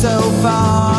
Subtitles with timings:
[0.00, 0.89] so far.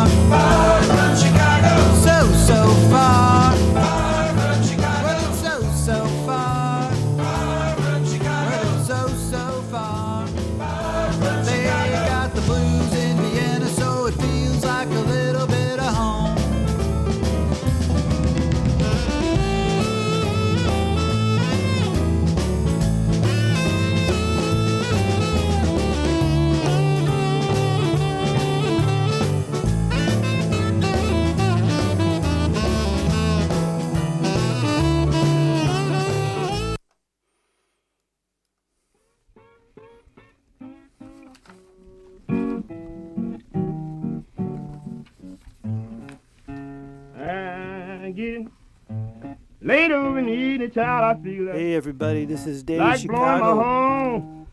[50.72, 51.18] Child.
[51.18, 54.46] I feel Hey, everybody, this is Danny like Chicago.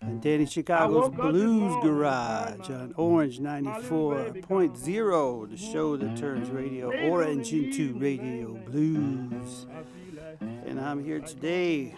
[0.00, 5.56] And Danny Chicago's woke up this Blues Garage on Orange my little baby 94.0, the
[5.56, 9.66] show that turns radio orange into radio blues.
[9.68, 11.96] I feel like And I'm here today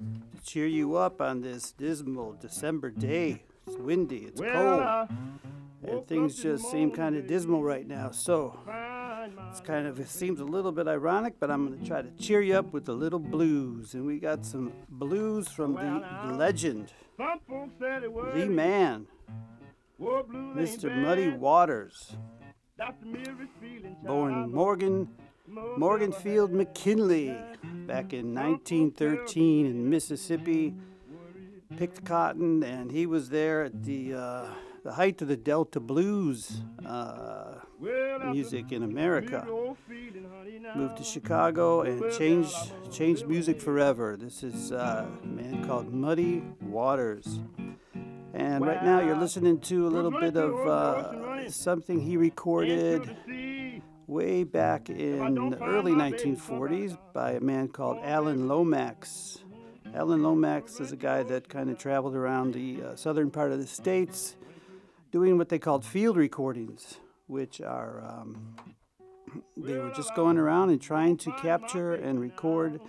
[0.00, 3.44] to cheer you up on this dismal December day.
[3.68, 5.08] It's windy, it's cold,
[5.86, 8.10] and things just seem kind of dismal right now.
[8.10, 8.58] So
[9.48, 12.10] it's kind of, it seems a little bit ironic, but I'm going to try to
[12.18, 13.94] cheer you up with a little blues.
[13.94, 19.06] And we got some blues from the legend, Some folks said it was the man,
[20.00, 20.94] Mr.
[20.94, 22.16] Muddy Waters,
[22.76, 24.06] That's the merest feeling, child.
[24.06, 25.08] born Morgan
[25.46, 26.50] Most Morganfield.
[26.50, 27.28] McKinley
[27.86, 30.74] back in 1913 in Mississippi.
[31.76, 34.46] Picked cotton, and he was there at the uh,
[34.84, 39.46] the height of the Delta blues uh, Well, music in America.
[39.48, 40.74] old feeling, honey, now.
[40.74, 42.54] Moved to Chicago and changed
[42.90, 44.16] changed music forever.
[44.16, 47.40] This is uh, a man called Muddy Waters.
[48.34, 53.16] And right now you're listening to a little bit of uh, something he recorded
[54.06, 59.38] way back in the early 1940s by a man called Alan Lomax.
[59.94, 63.58] Alan Lomax is a guy that kind of traveled around the uh, southern part of
[63.58, 64.36] the states
[65.10, 68.54] doing what they called field recordings, which are um,
[69.56, 72.80] they were just going around and trying to capture and record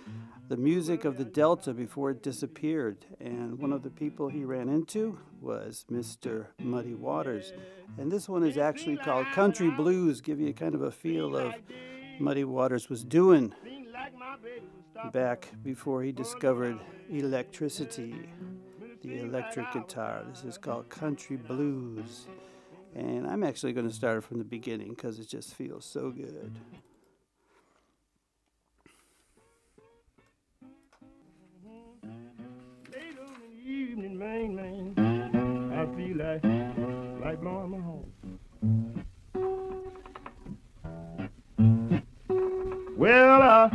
[0.48, 3.04] the music of the Delta before it disappeared.
[3.20, 6.46] And one of the people he ran into was Mr.
[6.58, 7.52] Muddy Waters.
[7.98, 11.54] And this one is actually called Country Blues, give you kind of a feel of
[12.18, 13.52] Muddy Waters was doing
[15.12, 16.78] back before he discovered
[17.10, 18.14] electricity,
[19.02, 20.24] the electric guitar.
[20.28, 22.26] This is called Country Blues.
[22.94, 26.58] And I'm actually going to start from the beginning because it just feels so good.
[32.92, 35.72] Late on the evening, man, man.
[35.72, 36.44] I feel like,
[37.24, 38.12] like blowing my horn.
[42.96, 43.70] Well, I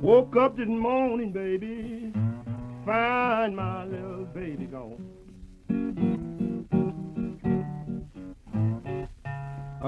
[0.00, 2.10] woke up this morning, baby,
[2.86, 5.12] find my little baby gone.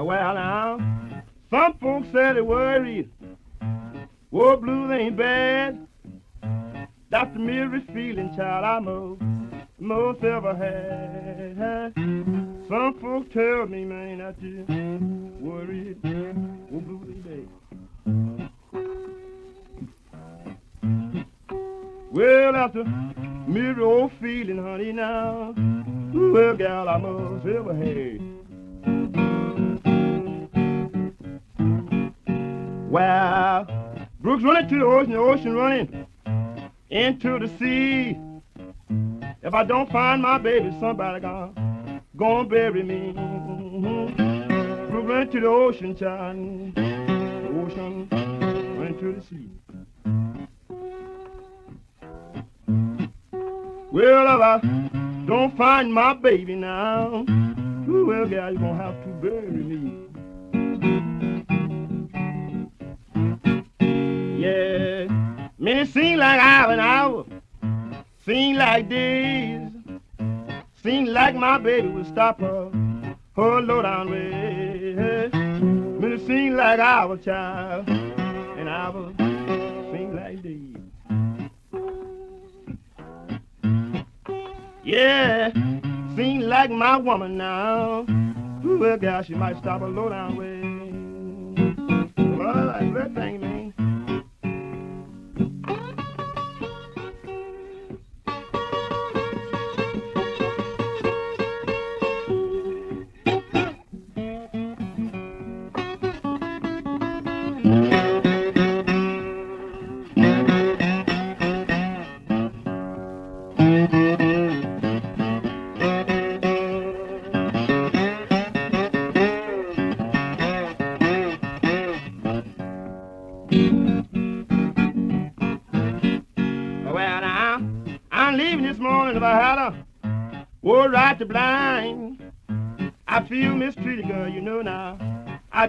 [0.03, 0.77] Well, now,
[1.49, 3.09] some folks said they worried.
[4.31, 5.87] War blues ain't bad.
[7.09, 9.21] That's the merest feeling, child, I most,
[9.79, 11.93] most ever had.
[11.95, 14.63] Some folks tell me, man, that you
[15.39, 15.97] worried.
[16.03, 17.49] War blues ain't
[18.05, 18.49] bad.
[22.11, 22.83] Well, that's a
[23.47, 25.53] merry old feeling, honey, now.
[26.13, 28.28] Well, gal, I must ever had.
[32.89, 33.67] Well,
[34.19, 36.07] Brooks running to the ocean, the ocean running
[36.89, 38.17] into the sea.
[39.43, 43.11] If I don't find my baby, somebody gonna, gonna bury me.
[44.89, 46.73] Brooks running to the ocean, child.
[46.75, 49.51] The ocean running to the sea.
[53.91, 57.23] Well, if I don't find my baby now,
[57.87, 59.58] well, gal, you gonna have to bury me.
[64.39, 65.07] Yeah,
[65.57, 67.25] man, it seem like hour and hour,
[68.25, 69.69] seem like days,
[70.81, 72.71] seem like my baby would stop her,
[73.35, 74.93] her low down way.
[75.33, 79.13] Man, it seem like I hour, child, and I hour,
[79.91, 80.77] seem like days.
[84.85, 85.51] Yeah,
[86.15, 88.05] seem like my woman now.
[88.63, 90.61] Well, gal, she might stop a low down way.
[92.37, 93.48] Well, I that thing, man.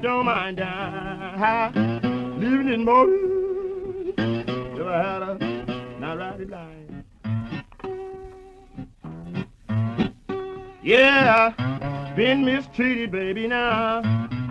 [0.01, 2.41] Don't mind dying.
[2.41, 4.15] Living in motion.
[4.17, 5.35] If I had a
[5.99, 7.05] not right blind.
[10.83, 14.01] Yeah, been mistreated, baby, now.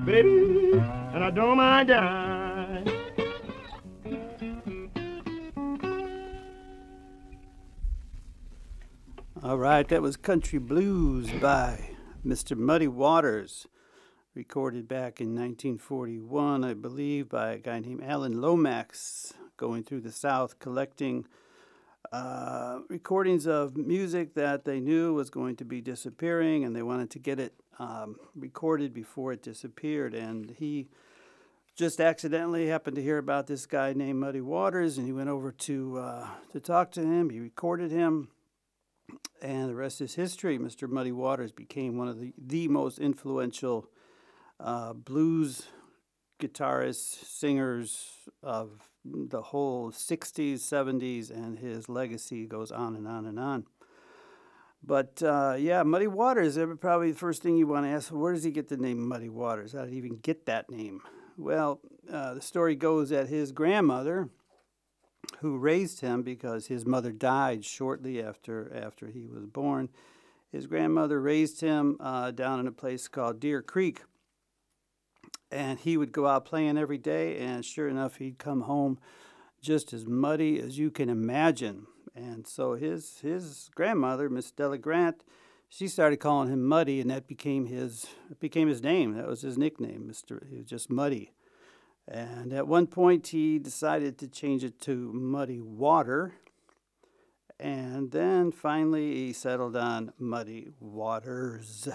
[0.06, 0.74] Baby,
[1.14, 2.88] and I don't mind dying.
[9.42, 12.56] All right, that was Country Blues by Mr.
[12.56, 13.66] Muddy Waters,
[14.36, 20.12] recorded back in 1941, I believe, by a guy named Alan Lomax, going through the
[20.12, 21.26] South collecting
[22.12, 27.10] uh, recordings of music that they knew was going to be disappearing, and they wanted
[27.12, 30.14] to get it um, recorded before it disappeared.
[30.14, 30.90] And he
[31.76, 35.52] just accidentally happened to hear about this guy named Muddy Waters, and he went over
[35.52, 37.30] to uh, to talk to him.
[37.30, 38.30] He recorded him,
[39.42, 40.58] and the rest is history.
[40.58, 40.88] Mr.
[40.88, 43.90] Muddy Waters became one of the, the most influential
[44.60, 45.68] uh, blues
[46.40, 48.12] guitarists, singers
[48.42, 53.66] of the whole 60s, 70s, and his legacy goes on and on and on.
[54.82, 58.44] But uh, yeah, Muddy Waters, probably the first thing you want to ask, where does
[58.44, 59.74] he get the name Muddy Waters?
[59.74, 61.02] How did he even get that name?
[61.38, 61.82] Well,
[62.12, 64.30] uh, the story goes that his grandmother,
[65.40, 69.90] who raised him because his mother died shortly after after he was born.
[70.52, 74.02] His grandmother raised him uh, down in a place called Deer Creek,
[75.52, 77.38] and he would go out playing every day.
[77.38, 79.00] And sure enough, he'd come home
[79.62, 81.88] just as muddy as you can imagine.
[82.16, 85.24] And so his his grandmother, Miss Della Grant,
[85.68, 88.08] she started calling him Muddy, and that became his
[88.40, 89.14] became his name.
[89.14, 90.48] That was his nickname, Mister.
[90.50, 91.32] He was just Muddy.
[92.08, 96.34] And at one point, he decided to change it to Muddy Water.
[97.60, 101.88] And then finally, he settled on Muddy Waters.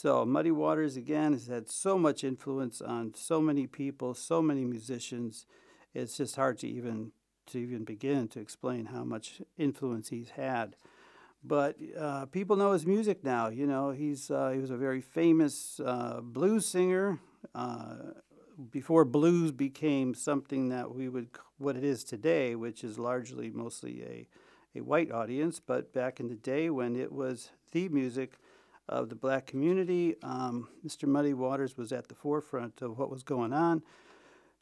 [0.00, 4.64] So, Muddy Waters, again, has had so much influence on so many people, so many
[4.64, 5.44] musicians.
[5.92, 7.10] It's just hard to even
[7.46, 10.76] to even begin to explain how much influence he's had.
[11.42, 13.48] But uh, people know his music now.
[13.48, 17.18] You know, he's uh, he was a very famous uh, blues singer
[17.56, 17.96] uh,
[18.70, 24.04] before blues became something that we would what it is today, which is largely mostly
[24.04, 24.28] a
[24.78, 25.58] a white audience.
[25.58, 28.38] But back in the day when it was the music
[28.88, 31.06] of the black community, um, Mr.
[31.06, 33.82] Muddy Waters was at the forefront of what was going on,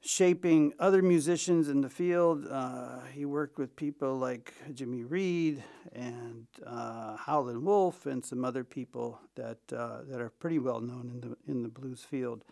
[0.00, 2.46] shaping other musicians in the field.
[2.50, 5.62] Uh, he worked with people like Jimmy Reed
[5.92, 11.10] and uh, Howlin' Wolf and some other people that uh, that are pretty well known
[11.14, 12.44] in the in the blues field.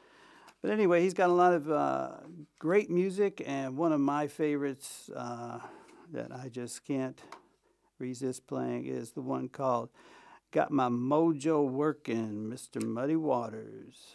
[0.63, 2.13] But anyway, he's got a lot of uh,
[2.59, 5.59] great music, and one of my favorites uh,
[6.13, 7.21] that I just can't
[7.99, 9.91] resist playing is the one called
[10.55, 12.81] Got My Mojo Working, Mr.
[12.81, 14.15] Muddy Waters.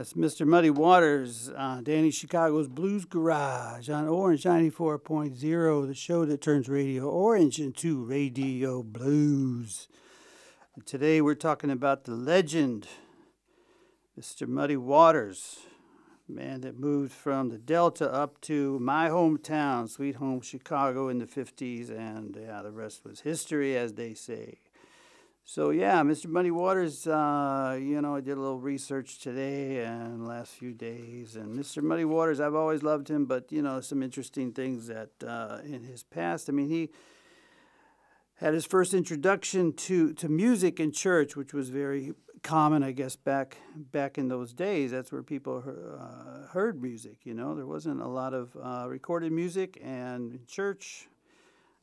[0.00, 0.46] That's Mr.
[0.46, 7.10] Muddy Waters, uh, Danny Chicago's Blues Garage on Orange 94.0, the show that turns Radio
[7.10, 9.88] Orange into Radio Blues.
[10.74, 12.88] And today we're talking about the legend,
[14.18, 14.48] Mr.
[14.48, 15.58] Muddy Waters,
[16.26, 21.26] man that moved from the Delta up to my hometown, Sweet Home Chicago in the
[21.26, 24.60] 50s, and yeah, the rest was history, as they say.
[25.52, 26.28] So yeah, Mr.
[26.28, 31.34] Muddy Waters, uh, you know, I did a little research today and last few days,
[31.34, 31.82] and Mr.
[31.82, 35.82] Muddy Waters, I've always loved him, but you know, some interesting things that uh, in
[35.82, 36.48] his past.
[36.48, 36.90] I mean, he
[38.36, 42.12] had his first introduction to, to music in church, which was very
[42.44, 44.92] common, I guess, back back in those days.
[44.92, 47.16] That's where people heard, uh, heard music.
[47.24, 51.08] You know, there wasn't a lot of uh, recorded music, and in church,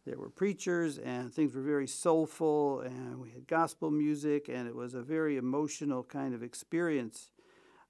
[0.08, 4.74] there were preachers and things were very soulful and we had gospel music and it
[4.74, 7.30] was a very emotional kind of experience.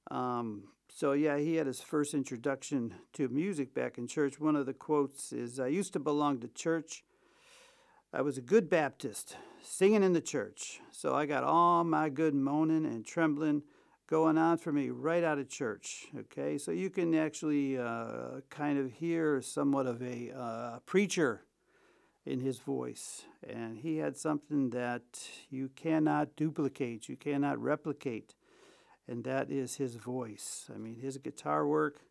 [0.10, 4.40] Um, so yeah he had his first introduction to music back in church.
[4.40, 7.04] One of the quotes is i used to belong to church.
[8.12, 10.80] I was a good baptist singing in the church.
[10.92, 13.62] So i got all my good moaning and trembling
[14.08, 16.58] going on for me right out of church okay?
[16.58, 21.44] So you can actually uh, kind of hear somewhat of a uh, preacher
[22.28, 23.24] in his voice.
[23.48, 25.04] And he had something that
[25.50, 28.36] you cannot duplicate, you cannot replicate,
[29.08, 30.70] and that is his voice.
[30.74, 32.02] I mean, his guitar work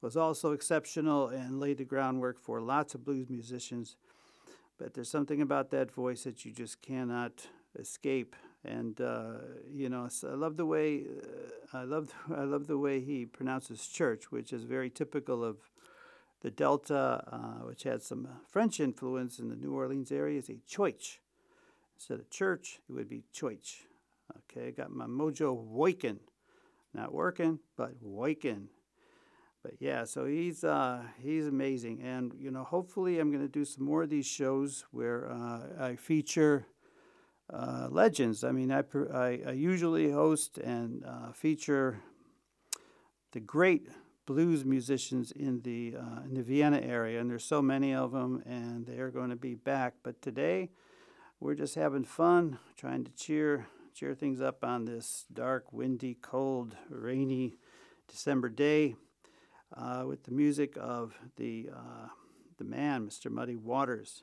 [0.00, 3.96] was also exceptional and laid the groundwork for lots of blues musicians.
[4.78, 7.46] But there's something about that voice that you just cannot
[7.78, 8.34] escape.
[8.64, 9.34] And uh,
[9.70, 13.86] you know, I love the way uh, I love I love the way he pronounces
[13.86, 15.56] church, which is very typical of
[16.42, 20.48] the Delta, uh, which had some uh, French influence in the New Orleans area, is
[20.48, 21.18] a choich.
[21.96, 23.82] Instead of church, it would be choich.
[24.50, 26.18] Okay, got my mojo woikin.
[26.92, 28.66] Not working, but woikin.
[29.62, 33.64] But yeah, so he's uh, he's amazing, and you know, hopefully, I'm going to do
[33.64, 36.66] some more of these shows where uh, I feature
[37.52, 38.42] uh, legends.
[38.42, 38.82] I mean, I,
[39.14, 42.00] I, I usually host and uh, feature
[43.30, 43.88] the great
[44.26, 48.42] blues musicians in the uh, in the Vienna area, and there's so many of them,
[48.46, 49.94] and they are going to be back.
[50.02, 50.70] But today,
[51.40, 56.76] we're just having fun, trying to cheer cheer things up on this dark, windy, cold,
[56.88, 57.56] rainy
[58.08, 58.96] December day,
[59.76, 62.08] uh, with the music of the uh,
[62.58, 63.30] the man, Mr.
[63.30, 64.22] Muddy Waters.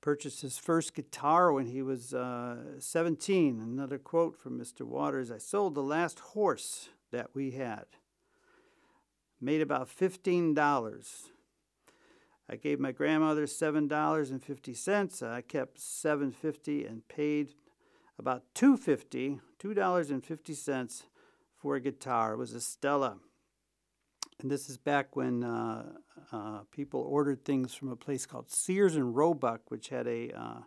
[0.00, 3.60] Purchased his first guitar when he was uh, 17.
[3.60, 4.82] Another quote from Mr.
[4.82, 7.84] Waters I sold the last horse that we had
[9.40, 11.28] made about $15.
[12.50, 15.22] I gave my grandmother $7.50.
[15.22, 17.54] I kept $7.50 and paid
[18.18, 21.02] about $2.50, $2.50
[21.56, 22.32] for a guitar.
[22.32, 23.18] It was a Stella.
[24.40, 25.84] And this is back when uh,
[26.32, 30.60] uh, people ordered things from a place called Sears and Roebuck, which had a, uh,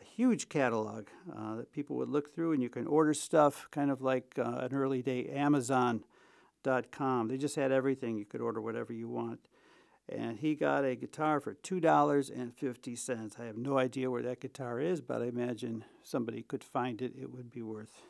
[0.00, 3.90] a huge catalog uh, that people would look through, and you can order stuff kind
[3.90, 6.02] of like uh, an early day Amazon
[6.90, 7.28] com.
[7.28, 8.16] They just had everything.
[8.16, 9.40] You could order whatever you want.
[10.08, 13.40] And he got a guitar for $2.50.
[13.40, 17.12] I have no idea where that guitar is, but I imagine somebody could find it.
[17.20, 18.00] It would be worth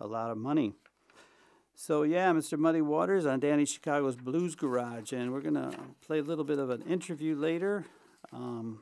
[0.00, 0.74] a lot of money.
[1.74, 2.58] So, yeah, Mr.
[2.58, 5.12] Muddy Waters on Danny Chicago's Blues Garage.
[5.12, 5.70] And we're going to
[6.04, 7.84] play a little bit of an interview later
[8.32, 8.80] um,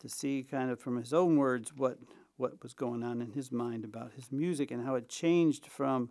[0.00, 1.98] to see, kind of from his own words, what,
[2.36, 6.10] what was going on in his mind about his music and how it changed from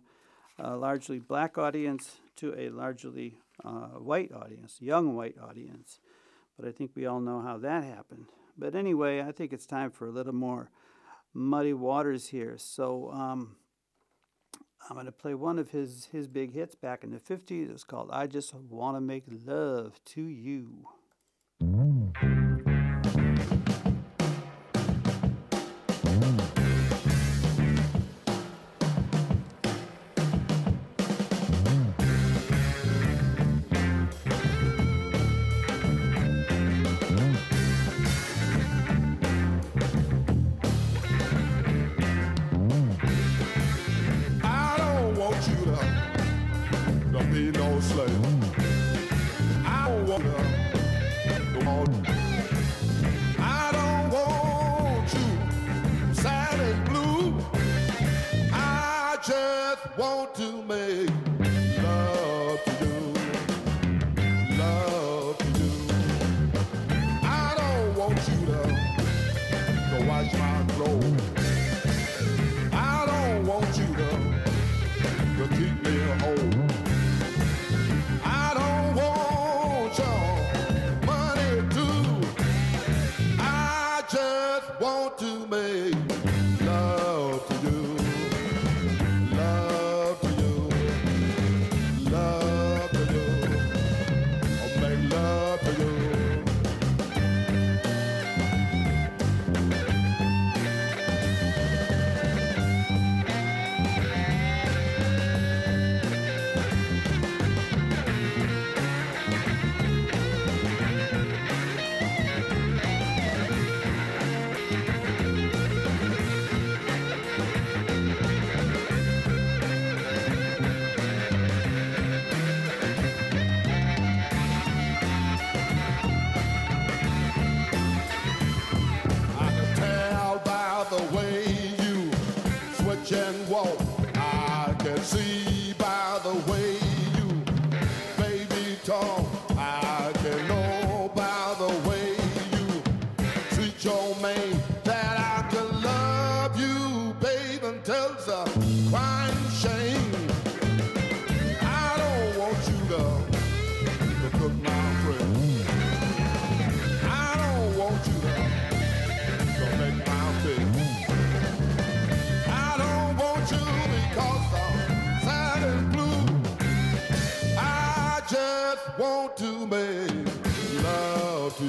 [0.58, 6.00] a largely black audience to a largely uh, white audience, young white audience.
[6.58, 8.26] But I think we all know how that happened.
[8.56, 10.70] But anyway, I think it's time for a little more
[11.32, 12.56] muddy waters here.
[12.58, 13.56] So um,
[14.88, 17.70] I'm going to play one of his, his big hits back in the 50s.
[17.70, 20.86] It's called I Just Want to Make Love to You.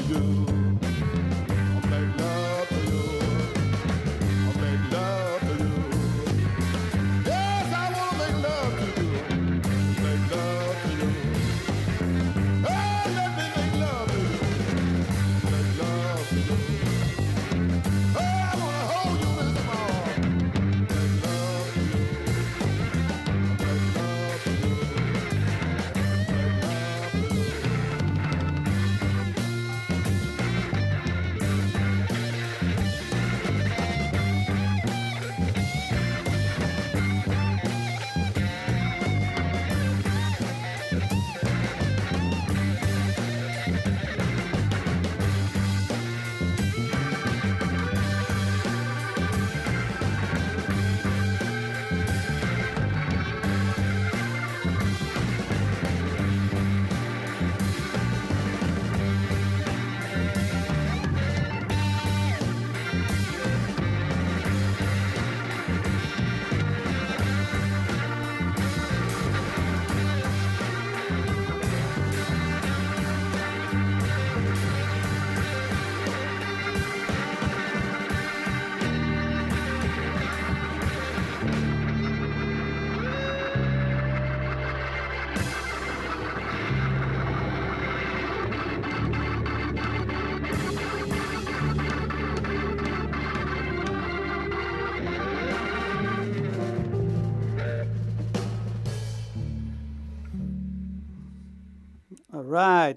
[0.10, 0.59] Love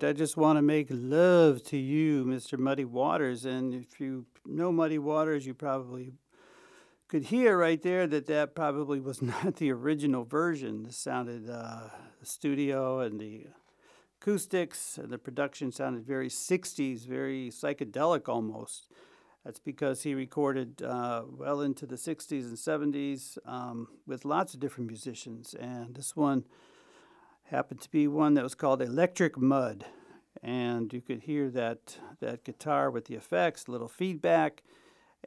[0.04, 2.58] I just want to make love to you, Mr.
[2.58, 3.44] Muddy Waters.
[3.44, 6.14] And if you know Muddy Waters, you probably
[7.08, 10.82] could hear right there that that probably was not the original version.
[10.82, 11.88] This sounded, uh,
[12.18, 13.46] the studio and the
[14.20, 18.88] acoustics and the production sounded very 60s, very psychedelic almost.
[19.44, 24.60] That's because he recorded uh, well into the 60s and 70s um, with lots of
[24.60, 25.54] different musicians.
[25.54, 26.44] And this one
[27.52, 29.84] happened to be one that was called Electric Mud.
[30.42, 34.62] And you could hear that, that guitar with the effects, a little feedback.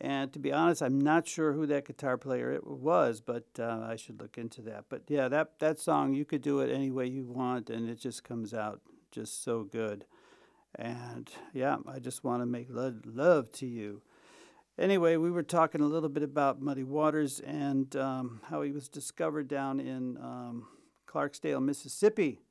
[0.02, 3.86] And to be honest, I'm not sure who that guitar player it was, but uh,
[3.88, 4.86] I should look into that.
[4.90, 8.00] But yeah, that, that song, you could do it any way you want, and it
[8.00, 10.06] just comes out just so good.
[10.78, 14.02] And yeah, I just want to make lo- love to you.
[14.78, 18.90] Anyway, we were talking a little bit about Muddy Waters and um, how he was
[18.90, 20.68] discovered down in um,
[21.16, 22.42] Clarksdale, Mississippi,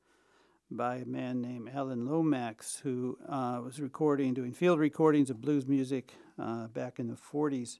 [0.71, 5.67] by a man named Alan Lomax, who uh, was recording, doing field recordings of blues
[5.67, 7.77] music uh, back in the 40s.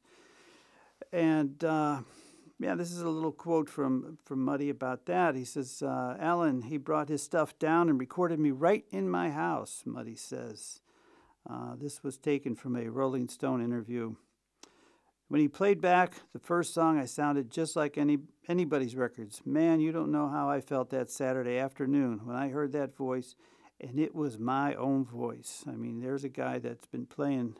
[1.11, 2.01] And uh,
[2.59, 5.33] yeah, this is a little quote from, from Muddy about that.
[5.33, 9.31] He says, uh, Alan, he brought his stuff down and recorded me right in my
[9.31, 10.81] house, Muddy says.
[11.49, 14.17] Uh, this was taken from a Rolling Stone interview.
[15.27, 19.41] When he played back the first song, I sounded just like any anybody's records.
[19.43, 23.35] Man, you don't know how I felt that Saturday afternoon when I heard that voice,
[23.81, 25.63] and it was my own voice.
[25.67, 27.55] I mean, there's a guy that's been playing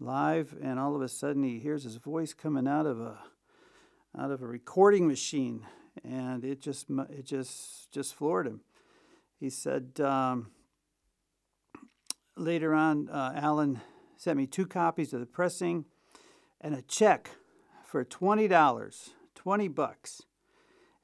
[0.00, 3.18] live, and all of a sudden he hears his voice coming out of a
[4.18, 5.64] out of a recording machine,
[6.02, 8.60] and it just it just just floored him.
[9.38, 10.50] He said um,
[12.36, 13.80] later on, uh, Alan
[14.16, 15.84] sent me two copies of the pressing
[16.62, 17.30] and a check
[17.84, 20.22] for twenty dollars, twenty bucks.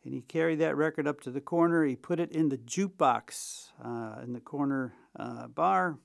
[0.05, 1.85] And he carried that record up to the corner.
[1.85, 5.99] He put it in the jukebox uh, in the corner uh, bar,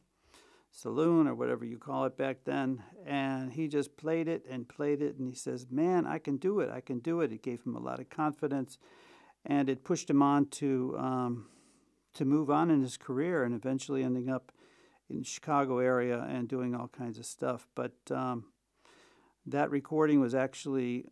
[0.72, 2.84] saloon, or whatever you call it back then.
[3.06, 5.18] And he just played it and played it.
[5.18, 6.70] And he says, "Man, I can do it.
[6.70, 8.78] I can do it." It gave him a lot of confidence,
[9.46, 11.46] and it pushed him on to um,
[12.16, 14.52] to move on in his career, and eventually ending up
[15.10, 17.68] in the Chicago area and doing all kinds of stuff.
[17.76, 18.46] But um,
[19.46, 21.06] that recording was actually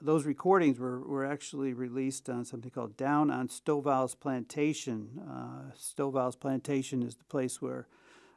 [0.00, 5.22] those recordings were, were actually released on something called Down on Stovall's Plantation.
[5.26, 7.88] Uh, Stovall's Plantation is the place where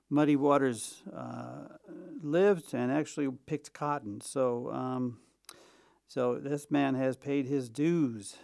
[0.10, 1.68] Muddy Waters uh,
[2.22, 4.22] lived and actually picked cotton.
[4.22, 5.20] So, um,
[6.08, 8.38] so this man has paid his dues.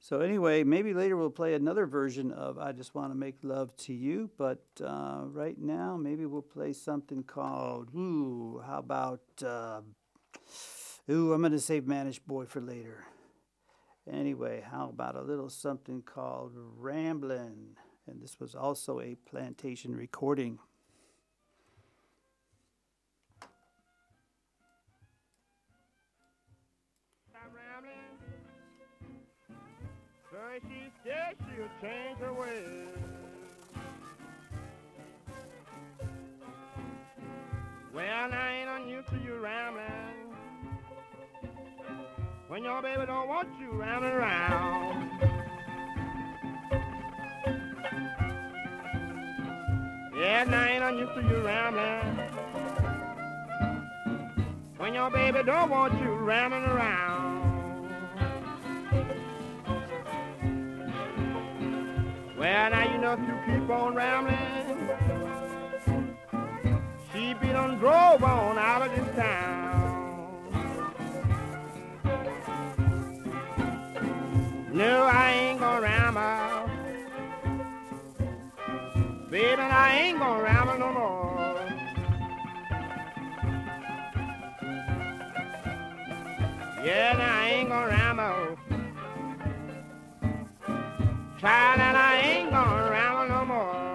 [0.00, 3.74] So anyway, maybe later we'll play another version of "I Just Want to Make Love
[3.78, 9.80] to You," but uh, right now maybe we'll play something called "Ooh." How about uh,
[11.10, 11.32] "Ooh"?
[11.32, 13.04] I'm gonna save Mannish Boy" for later.
[14.10, 17.76] Anyway, how about a little something called "Ramblin'"?
[18.06, 20.58] And this was also a plantation recording.
[27.30, 28.18] Stop rambling.
[30.30, 32.88] So she said she'll change her ways.
[37.94, 40.03] Well, I ain't unused to you rambling.
[42.46, 45.10] When your baby don't want you rambling around.
[50.14, 52.18] Yeah, and I ain't unused to you rambling.
[54.76, 57.24] When your baby don't want you rambling around.
[62.38, 64.36] Well, now you know if you keep on rambling,
[67.10, 69.83] she be done drove on out of this town.
[74.74, 76.68] No, I ain't gonna ramble.
[79.30, 81.60] Baby, I ain't gonna ramble no more.
[86.84, 88.58] Yeah, now I ain't gonna ramble.
[91.40, 93.92] Child, and I ain't gonna ramble no more.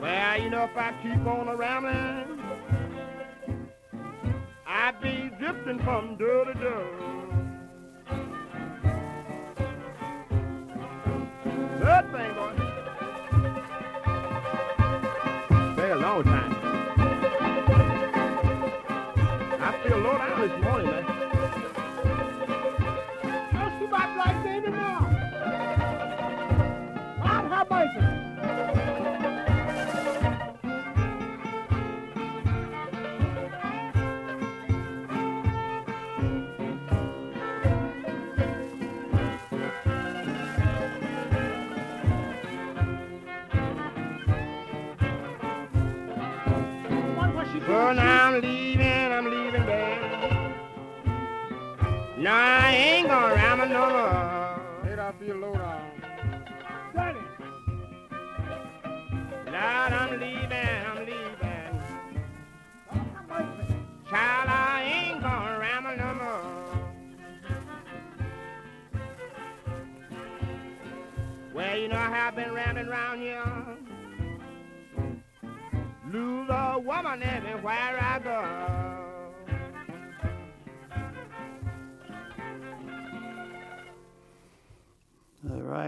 [0.00, 2.45] Well, you know, if I keep on a rambling,
[4.68, 6.86] I be drifting from door to door.
[11.80, 12.56] That thing going.
[15.74, 16.55] Stay a long time.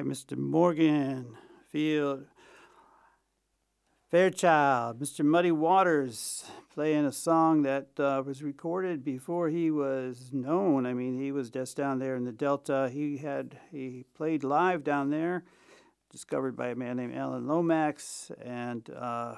[0.08, 0.38] Mr.
[0.38, 1.36] Morgan
[1.68, 2.24] Field
[4.10, 5.22] Fairchild, Mr.
[5.22, 10.86] Muddy Waters playing a song that uh, was recorded before he was known.
[10.86, 12.88] I mean, he was just down there in the Delta.
[12.90, 15.44] He had he played live down there,
[16.10, 19.34] discovered by a man named Alan Lomax, and uh,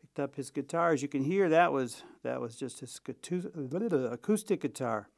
[0.00, 0.92] picked up his guitar.
[0.92, 3.00] As you can hear, that was that was just his
[4.10, 5.08] acoustic guitar.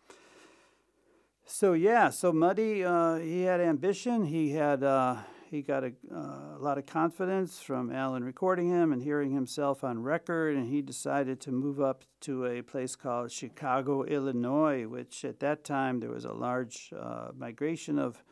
[1.48, 4.24] So yeah, so Muddy, uh, he had ambition.
[4.24, 8.92] He had uh, he got a, uh, a lot of confidence from Alan recording him
[8.92, 13.30] and hearing himself on record, and he decided to move up to a place called
[13.30, 18.24] Chicago, Illinois, which at that time there was a large uh, migration of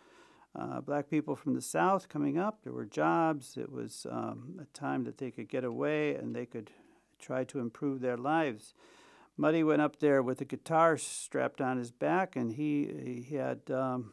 [0.56, 2.64] uh, black people from the South coming up.
[2.64, 3.56] There were jobs.
[3.56, 6.72] It was um, a time that they could get away and they could
[7.20, 8.74] try to improve their lives.
[9.36, 13.60] Muddy went up there with a guitar strapped on his back, and he he had
[13.70, 14.12] um,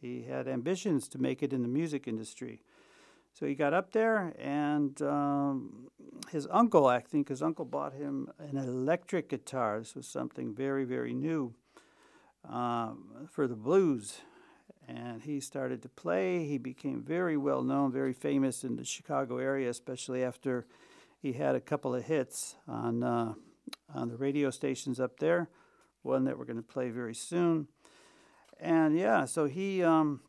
[0.00, 2.60] he had ambitions to make it in the music industry.
[3.32, 5.88] So he got up there, and um,
[6.30, 9.80] his uncle, I think his uncle bought him an electric guitar.
[9.80, 11.52] This was something very, very new
[12.48, 14.20] um, for the blues.
[14.86, 16.44] And he started to play.
[16.44, 20.66] He became very well known, very famous in the Chicago area, especially after
[21.20, 23.32] he had a couple of hits on, uh,
[23.94, 25.48] on the radio stations up there,
[26.02, 27.68] one that we're going to play very soon.
[28.60, 30.20] And yeah, so he um,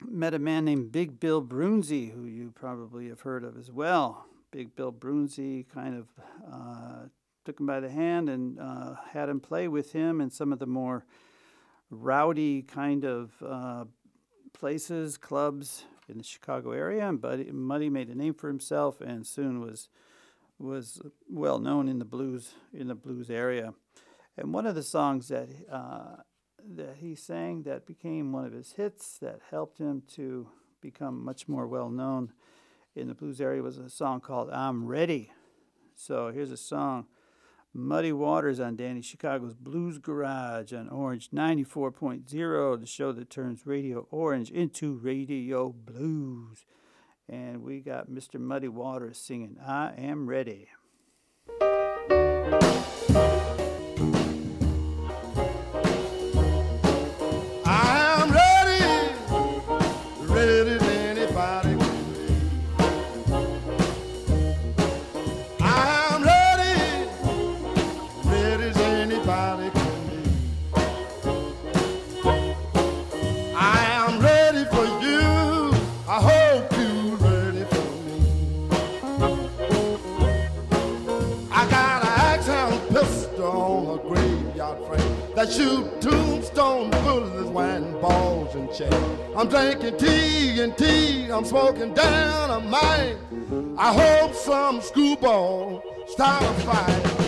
[0.00, 4.26] met a man named Big Bill Broonzy, who you probably have heard of as well.
[4.50, 6.08] Big Bill Broonzy kind of
[6.50, 7.08] uh,
[7.44, 10.58] took him by the hand and uh, had him play with him in some of
[10.58, 11.04] the more
[11.90, 13.84] rowdy kind of uh,
[14.52, 17.08] places, clubs in the Chicago area.
[17.08, 19.88] And Buddy, Muddy made a name for himself and soon was
[20.58, 23.74] was well known in the blues in the blues area.
[24.36, 26.22] And one of the songs that uh,
[26.74, 30.48] that he sang that became one of his hits that helped him to
[30.80, 32.32] become much more well known
[32.94, 35.30] in the blues area was a song called I'm Ready.
[35.94, 37.06] So here's a song
[37.72, 44.06] Muddy Waters on Danny Chicago's Blues Garage on Orange 94.0, the show that turns Radio
[44.10, 46.64] Orange into Radio Blues.
[47.28, 48.38] And we got Mr.
[48.38, 50.68] Muddy Waters singing I Am Ready.
[86.76, 88.92] Tombstone bullets when balls and chain.
[89.34, 93.74] I'm drinking TNT, I'm smoking down a mine.
[93.78, 97.25] I hope some screwball start a fight.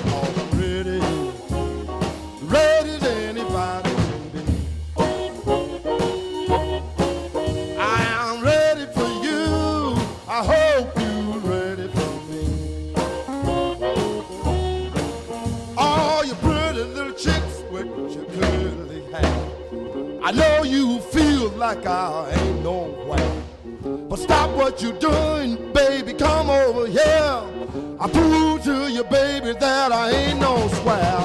[21.75, 23.43] Like I ain't nowhere.
[24.09, 27.43] But stop what you're doing, baby, come over here.
[28.01, 31.18] I prove to you, baby, that I ain't no square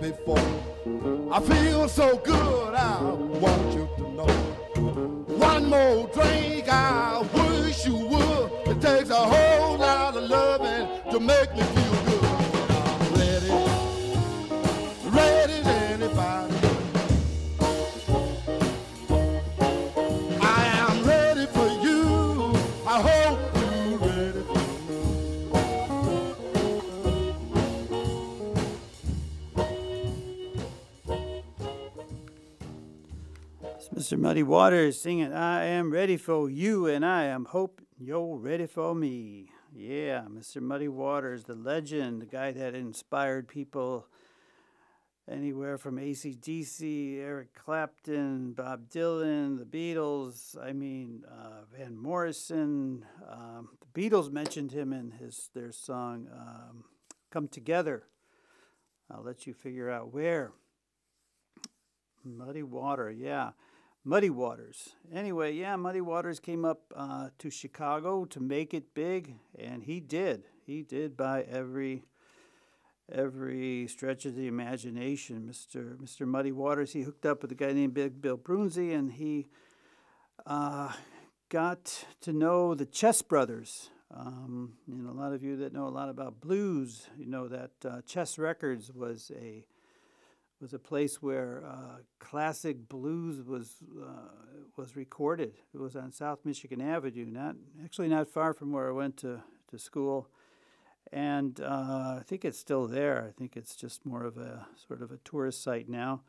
[0.00, 0.38] before.
[1.32, 4.26] I feel so good, I want you to know.
[5.36, 8.52] One more drink, I wish you would.
[8.68, 11.62] It takes a whole lot of loving to make me
[34.28, 38.94] Muddy Waters singing I Am Ready for You and I Am Hope You're Ready for
[38.94, 39.50] Me.
[39.74, 40.60] Yeah, Mr.
[40.60, 44.06] Muddy Waters, the legend, the guy that inspired people
[45.26, 50.62] anywhere from ACDC, Eric Clapton, Bob Dylan, the Beatles.
[50.62, 53.06] I mean, uh, Van Morrison.
[53.26, 56.84] Um, the Beatles mentioned him in his their song um,
[57.30, 58.02] "Come Together."
[59.10, 60.52] I'll let you figure out where.
[62.22, 63.52] Muddy Water, yeah.
[64.04, 64.94] Muddy Waters.
[65.12, 70.00] Anyway, yeah, Muddy Waters came up uh, to Chicago to make it big, and he
[70.00, 70.44] did.
[70.64, 72.04] He did by every
[73.10, 75.48] every stretch of the imagination.
[75.50, 75.96] Mr.
[75.96, 76.26] Mr.
[76.26, 79.48] Muddy Waters, he hooked up with a guy named Big Bill Broonzy, and he
[80.46, 80.92] uh,
[81.48, 83.90] got to know the Chess Brothers.
[84.14, 87.72] Um, and a lot of you that know a lot about blues, you know that
[87.84, 89.66] uh, Chess Records was a
[90.60, 94.28] was a place where uh, classic blues was uh,
[94.76, 95.54] was recorded.
[95.74, 99.42] It was on South Michigan Avenue, not actually not far from where I went to,
[99.70, 100.28] to school
[101.12, 103.26] and uh, I think it's still there.
[103.26, 106.22] I think it's just more of a sort of a tourist site now.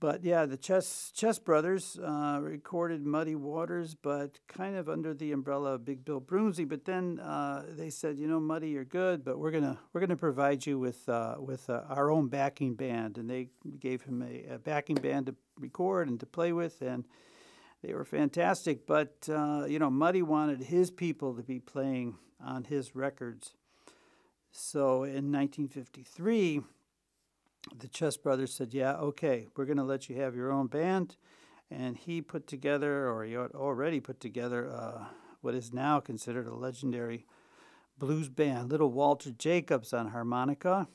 [0.00, 5.32] But yeah, the Chess Chess Brothers uh, recorded "Muddy Waters," but kind of under the
[5.32, 6.68] umbrella of Big Bill Broonzy.
[6.68, 10.16] But then uh, they said, you know, Muddy, you're good, but we're gonna we're gonna
[10.16, 13.48] provide you with uh, with uh, our own backing band, and they
[13.80, 17.04] gave him a, a, backing band to record and to play with, and
[17.82, 18.86] they were fantastic.
[18.86, 23.54] But uh, you know, Muddy wanted his people to be playing on his records.
[24.52, 26.62] So in 1953,
[27.76, 31.16] the Chess Brothers said, Yeah, okay, we're going to let you have your own band.
[31.70, 35.04] And he put together, or he already put together, uh,
[35.40, 37.26] what is now considered a legendary
[37.98, 40.88] blues band, Little Walter Jacobs on harmonica,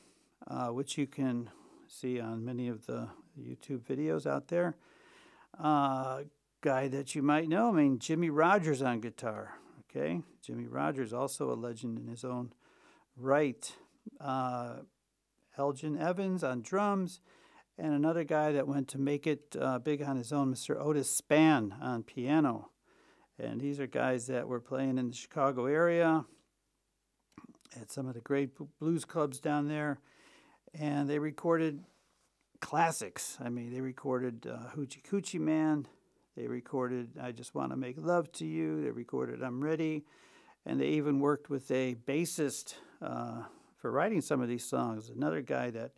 [0.48, 1.50] uh, which you can
[1.86, 3.08] see on many of the
[3.38, 4.76] YouTube videos out there.
[5.58, 6.22] Uh,
[6.60, 9.54] guy that you might know, I mean, Jimmy Rogers on guitar.
[9.90, 12.52] Okay, Jimmy Rogers, also a legend in his own
[13.16, 13.72] right.
[14.20, 14.78] Uh,
[15.58, 17.20] Elgin Evans on drums,
[17.78, 20.80] and another guy that went to make it uh, big on his own, Mr.
[20.80, 22.70] Otis Spann on piano.
[23.38, 26.24] And these are guys that were playing in the Chicago area
[27.80, 29.98] at some of the great blues clubs down there.
[30.72, 31.84] And they recorded
[32.60, 33.36] classics.
[33.44, 35.86] I mean, they recorded uh, Hoochie Coochie Man.
[36.36, 38.82] They recorded I Just Want to Make Love to You.
[38.82, 40.04] They recorded I'm Ready.
[40.64, 43.42] And they even worked with a bassist uh,
[43.84, 45.10] for writing some of these songs.
[45.10, 45.90] Another guy that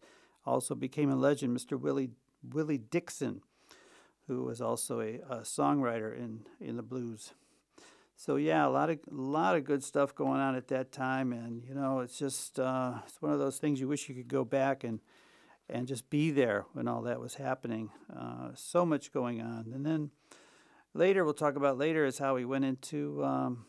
[0.44, 1.79] also became a legend, Mr.
[1.79, 2.11] Willie
[2.42, 3.42] Willie Dixon,
[4.27, 7.33] who was also a, a songwriter in in the blues.
[8.16, 11.33] So yeah, a lot of a lot of good stuff going on at that time,
[11.33, 14.27] and you know, it's just uh, it's one of those things you wish you could
[14.27, 14.99] go back and
[15.68, 17.90] and just be there when all that was happening.
[18.12, 20.11] Uh, so much going on, and then
[20.92, 23.64] later we'll talk about later is how he went into um,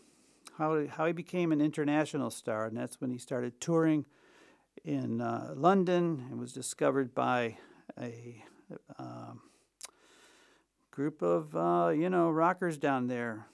[0.57, 4.05] how, how he became an international star, and that's when he started touring
[4.83, 7.57] in uh, London and was discovered by
[7.99, 8.43] a
[8.97, 9.41] um,
[10.91, 13.45] group of, uh, you know, rockers down there.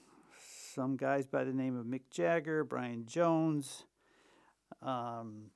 [0.74, 3.84] Some guys by the name of Mick Jagger, Brian Jones,
[4.82, 5.50] um,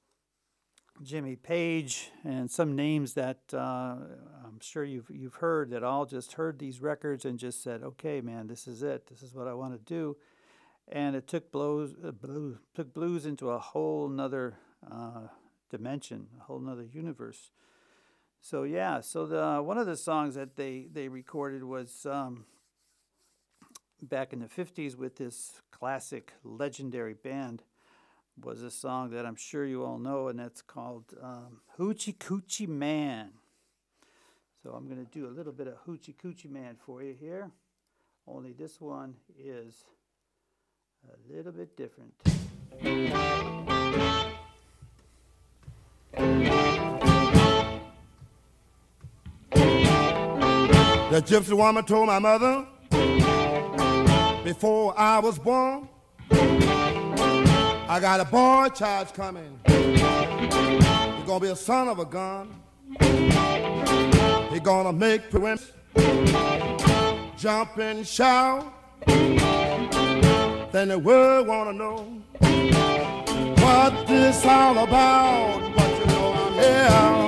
[1.03, 3.97] Jimmy Page, and some names that uh,
[4.45, 8.21] I'm sure you've you've heard that all just heard these records and just said, "Okay,
[8.21, 9.09] man, this is it.
[9.09, 10.17] This is what I want to do."
[10.91, 14.59] And it took blues, uh, blues took blues into a whole nother
[14.91, 15.29] uh,
[15.71, 17.51] dimension, a whole nother universe.
[18.41, 22.47] So yeah, so the one of the songs that they they recorded was um,
[24.03, 27.63] back in the '50s with this classic legendary band
[28.41, 32.69] was a song that I'm sure you all know, and that's called um, Hoochie Coochie
[32.69, 33.31] Man.
[34.63, 37.51] So I'm going to do a little bit of Hoochie Coochie Man for you here.
[38.27, 39.85] Only this one is
[41.07, 42.13] a little bit different.
[51.11, 52.67] The gypsy woman told my mother
[54.45, 55.89] before I was born,
[56.31, 59.59] I got a boy child coming.
[59.67, 60.01] He's
[61.27, 62.55] gonna be a son of a gun.
[64.51, 65.73] He's gonna make parents
[67.37, 68.73] jump and shout
[70.73, 72.23] then the world wanna know
[73.63, 75.73] what this all about.
[75.77, 77.28] But you know I'm here.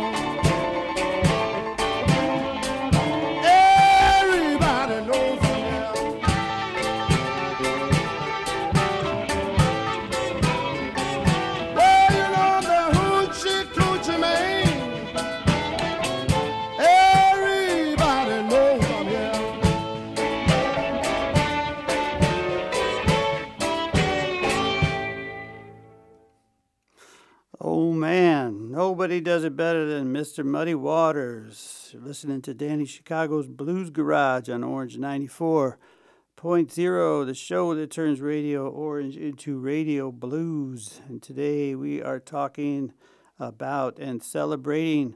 [28.91, 30.43] Nobody does it better than Mr.
[30.43, 31.91] Muddy Waters.
[31.93, 38.67] You're listening to Danny Chicago's Blues Garage on Orange 94.0, the show that turns Radio
[38.67, 40.99] Orange into Radio Blues.
[41.07, 42.91] And today we are talking
[43.39, 45.15] about and celebrating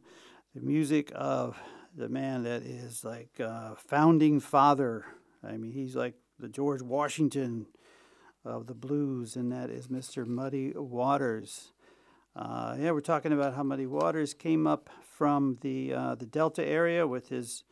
[0.53, 1.59] the music of
[1.93, 5.03] the man that is like uh, founding father.
[5.43, 7.65] I mean, he's like the George Washington
[8.45, 10.25] of the blues, and that is Mr.
[10.25, 11.73] Muddy Waters.
[12.35, 16.67] Uh, yeah, we're talking about how Muddy Waters came up from the uh, the Delta
[16.67, 17.63] area with his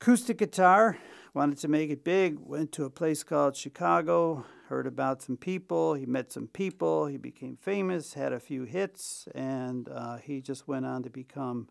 [0.00, 0.96] acoustic guitar.
[1.34, 2.38] Wanted to make it big.
[2.38, 4.46] Went to a place called Chicago.
[4.68, 5.94] Heard about some people.
[5.94, 7.06] He met some people.
[7.06, 8.14] He became famous.
[8.14, 11.68] Had a few hits, and uh, he just went on to become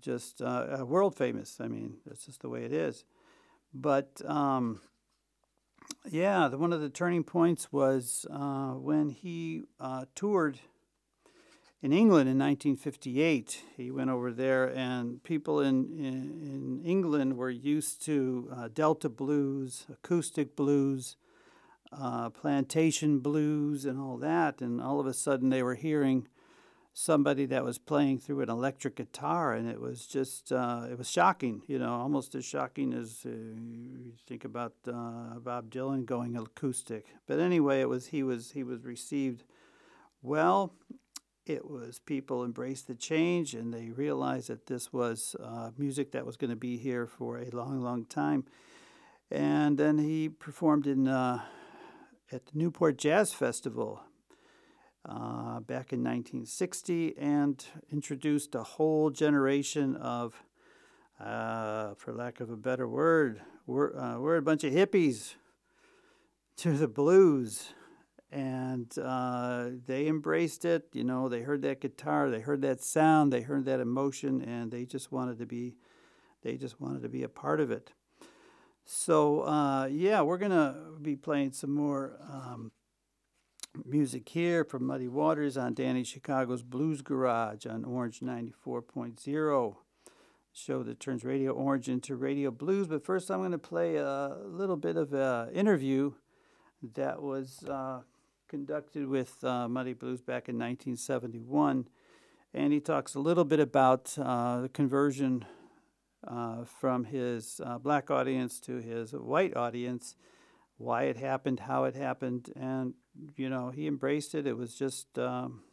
[0.00, 1.60] just uh, world famous.
[1.60, 3.04] I mean, that's just the way it is.
[3.72, 4.80] But um,
[6.08, 10.60] yeah, the, one of the turning points was uh, when he uh, toured
[11.84, 13.62] in England in 1958.
[13.76, 19.10] He went over there, and people in, in, in England were used to uh, Delta
[19.10, 21.16] blues, acoustic blues,
[21.92, 24.62] uh, plantation blues, and all that.
[24.62, 26.26] And all of a sudden, they were hearing
[26.94, 31.10] somebody that was playing through an electric guitar, and it was just uh, it was
[31.10, 31.60] shocking.
[31.66, 37.08] You know, almost as shocking as uh, you think about uh, Bob Dylan going acoustic.
[37.26, 39.44] But anyway, it was he was he was received
[40.22, 40.72] well.
[41.46, 46.24] It was people embraced the change, and they realized that this was uh, music that
[46.24, 48.44] was going to be here for a long, long time.
[49.30, 51.42] And then he performed in uh,
[52.32, 54.00] at the Newport Jazz Festival
[55.06, 60.42] uh, back in 1960 and introduced a whole generation of,
[61.20, 65.34] uh, for lack of a better word, we're, uh, we're a bunch of hippies
[66.56, 67.74] to the blues.
[68.34, 70.88] And uh, they embraced it.
[70.92, 74.72] You know, they heard that guitar, they heard that sound, they heard that emotion, and
[74.72, 75.76] they just wanted to be,
[76.42, 77.92] they just wanted to be a part of it.
[78.84, 82.72] So uh, yeah, we're gonna be playing some more um,
[83.84, 89.20] music here from Muddy Waters on Danny Chicago's Blues Garage on Orange ninety four point
[89.20, 89.78] zero
[90.52, 92.88] show that turns Radio Orange into Radio Blues.
[92.88, 96.12] But first, I'm going to play a little bit of an interview
[96.94, 98.00] that was uh,
[98.54, 101.88] conducted with uh, Muddy Blues back in 1971.
[102.54, 105.44] And he talks a little bit about uh, the conversion
[106.24, 110.14] uh, from his uh, black audience to his white audience,
[110.76, 112.94] why it happened, how it happened, and
[113.34, 114.46] you know he embraced it.
[114.46, 115.64] It was just um,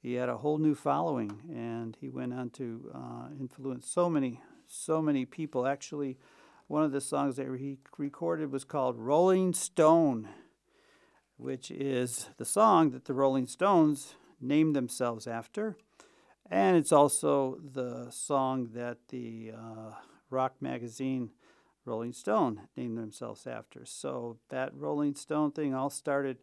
[0.00, 4.40] he had a whole new following, and he went on to uh, influence so many,
[4.68, 5.66] so many people.
[5.66, 6.16] Actually,
[6.68, 10.28] one of the songs that he recorded was called "Rolling Stone,"
[11.42, 15.76] which is the song that the Rolling Stones named themselves after.
[16.48, 19.94] And it's also the song that the uh,
[20.30, 21.30] rock magazine
[21.84, 23.84] Rolling Stone named themselves after.
[23.84, 26.38] So that Rolling Stone thing all started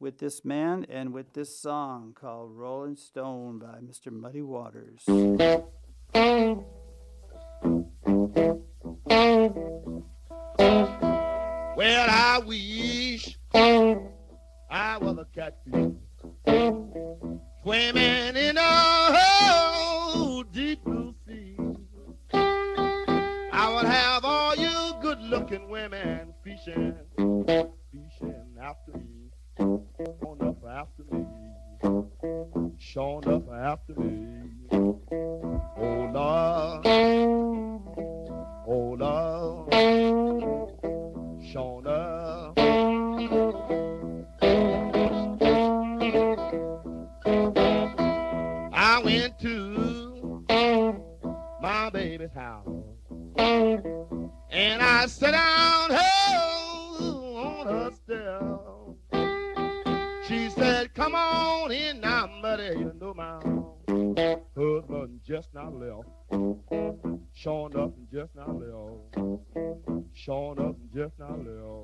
[0.00, 4.10] with this man and with this song called Rolling Stone by Mr.
[4.10, 5.04] Muddy Waters.
[11.76, 12.42] Well, I I
[15.00, 15.92] was a catfish
[17.62, 21.56] swimming in a deep blue sea.
[22.32, 31.26] I would have all you good-looking women fishing, fishing after me, showing up after me,
[32.78, 34.36] showing up after me.
[34.72, 36.79] Oh Lord,
[65.80, 66.08] left.
[67.32, 69.16] Showing up and just not left.
[70.14, 71.79] Showing up and just now left.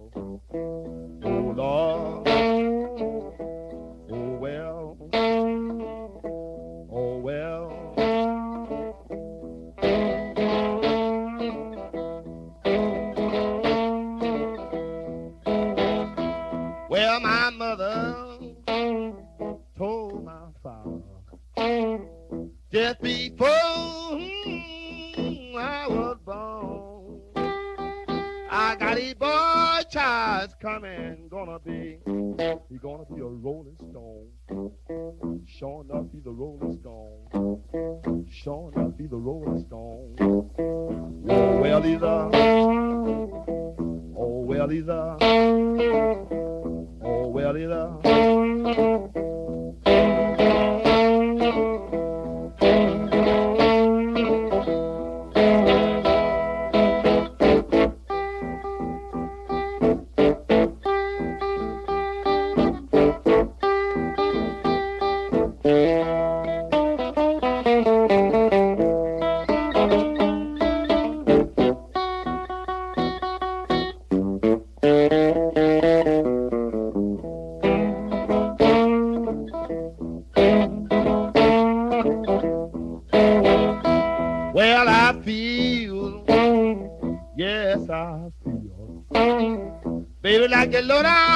[90.67, 91.36] Like a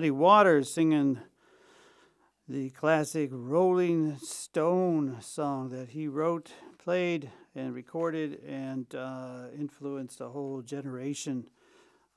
[0.00, 1.18] Muddy Waters singing
[2.48, 10.30] the classic Rolling Stone song that he wrote, played, and recorded and uh, influenced a
[10.30, 11.50] whole generation.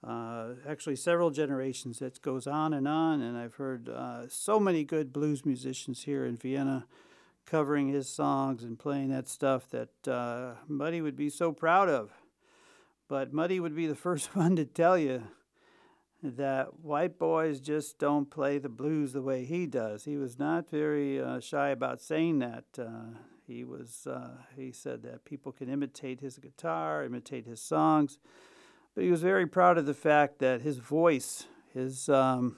[0.01, 1.99] Uh, actually, several generations.
[1.99, 3.21] That goes on and on.
[3.21, 6.85] And I've heard uh, so many good blues musicians here in Vienna
[7.45, 12.13] covering his songs and playing that stuff that uh, Muddy would be so proud of.
[13.09, 15.23] But Muddy would be the first one to tell you
[16.23, 20.05] that white boys just don't play the blues the way he does.
[20.05, 22.63] He was not very uh, shy about saying that.
[22.79, 28.19] Uh, he was uh, he said that people can imitate his guitar, imitate his songs,
[28.95, 32.57] but he was very proud of the fact that his voice, his um,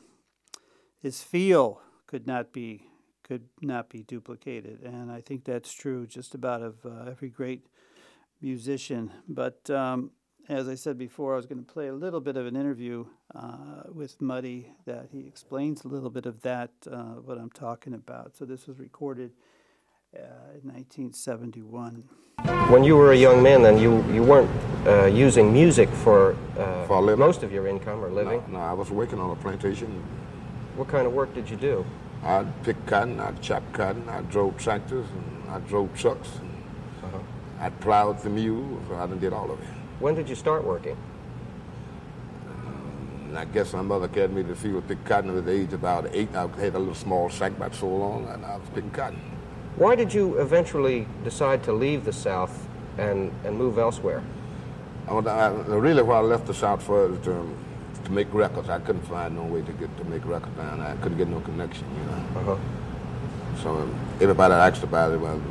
[1.01, 2.83] his feel could not be
[3.23, 7.65] could not be duplicated, and I think that's true just about of uh, every great
[8.39, 9.11] musician.
[9.27, 10.11] But um,
[10.47, 13.05] as I said before, I was going to play a little bit of an interview
[13.33, 17.93] uh, with Muddy that he explains a little bit of that, uh, what I'm talking
[17.93, 18.35] about.
[18.37, 19.31] So this was recorded
[20.15, 20.19] uh,
[20.53, 22.03] in 1971.
[22.69, 24.51] When you were a young man, then you, you weren't
[24.85, 28.43] uh, using music for, uh, For most of your income or living.
[28.47, 29.87] No, no, I was working on a plantation.
[30.75, 31.85] What kind of work did you do?
[32.23, 36.49] I'd pick cotton, I'd chop cotton, I drove tractors, and I drove trucks, and
[37.03, 37.19] Uh-huh.
[37.59, 38.81] I plowed the mules.
[38.89, 39.67] So I done did all of it.
[39.99, 40.97] When did you start working?
[43.27, 45.75] And I guess my mother carried me to field pick cotton at the age of
[45.75, 46.33] about eight.
[46.35, 49.19] I had a little small sack about so long, and I was picking cotton.
[49.77, 52.67] Why did you eventually decide to leave the South
[52.97, 54.23] and, and move elsewhere?
[55.07, 57.55] I, I, really, what I left the South for is to,
[58.05, 58.69] to make records.
[58.69, 60.87] I couldn't find no way to get to make records down there.
[60.87, 62.51] I couldn't get no connection, you know.
[62.51, 62.57] Uh-huh.
[63.61, 65.41] So um, everybody that asked about it, well,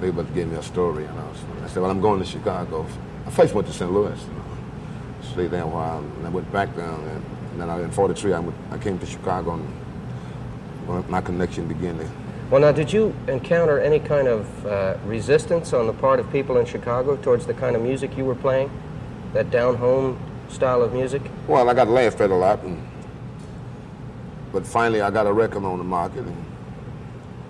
[0.00, 1.32] they about to give me a story, you know.
[1.34, 2.86] So I said, well, I'm going to Chicago.
[3.28, 3.92] I first went to St.
[3.92, 4.42] Louis, you know.
[5.32, 6.98] Stayed there a while, and I went back down.
[7.04, 9.60] And, and then I, in 43, I, went, I came to Chicago,
[10.88, 12.08] and my connection began there.
[12.50, 16.56] Well, now, did you encounter any kind of uh, resistance on the part of people
[16.56, 18.70] in Chicago towards the kind of music you were playing?
[19.34, 20.18] That down home
[20.48, 21.20] style of music?
[21.46, 22.82] Well, I got laughed at a lot, and,
[24.52, 26.44] but finally I got a record on the market and,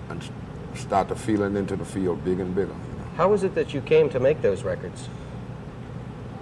[0.09, 0.29] and s-
[0.75, 2.75] start to feel into the field bigger and bigger.
[3.15, 5.07] How was it that you came to make those records?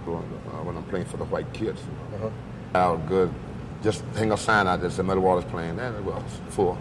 [0.08, 1.82] Know, uh, when I'm playing for the white kids.
[2.16, 2.30] Uh-huh.
[2.74, 3.34] Was good.
[3.84, 5.78] Just hang a sign out that said Muddy Waters playing.
[5.78, 6.78] That it was full.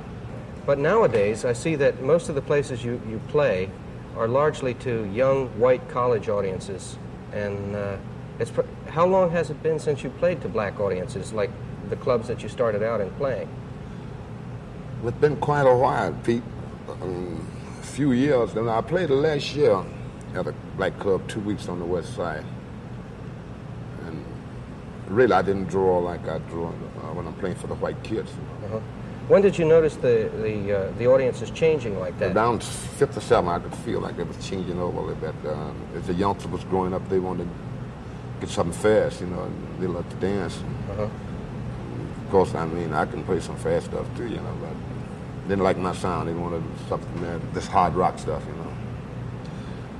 [0.65, 3.71] But nowadays, I see that most of the places you, you play
[4.17, 6.99] are largely to young white college audiences.
[7.33, 7.97] And uh,
[8.39, 11.51] it's pr- how long has it been since you played to black audiences, like
[11.89, 13.49] the clubs that you started out in playing?
[15.05, 16.43] It's been quite a while, Pete.
[16.89, 17.47] Um,
[17.81, 18.55] a few years.
[18.55, 19.85] Then I played last year
[20.35, 22.45] at a black club two weeks on the west side.
[25.09, 28.31] Really, I didn't draw like I draw uh, when I'm playing for the white kids.
[28.65, 28.81] Uh-huh.
[29.29, 32.37] When did you notice the the uh, the audience is changing like that?
[32.37, 35.35] Around fifth or seven, I could feel like it was changing over a little bit.
[35.45, 37.51] Uh, as the youngsters was growing up, they wanted to
[38.41, 40.59] get something fast, you know, and they loved to dance.
[40.91, 41.03] Uh-huh.
[41.03, 45.63] Of course, I mean, I can play some fast stuff too, you know, but didn't
[45.63, 46.29] like my sound.
[46.29, 48.73] They wanted something that, this hard rock stuff, you know.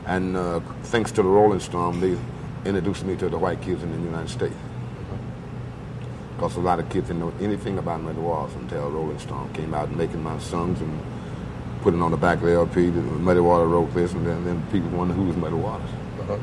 [0.07, 2.17] And uh, thanks to the Rolling Stone, they
[2.69, 4.55] introduced me to the white kids in the United States.
[6.37, 9.73] Because a lot of kids didn't know anything about Muddy Waters until Rolling Stone came
[9.73, 11.01] out making my songs and
[11.81, 14.63] putting on the back of the LP, the Muddy Water wrote this, and then, then
[14.71, 15.89] people wonder who was Muddy Waters.
[16.21, 16.37] Uh-huh.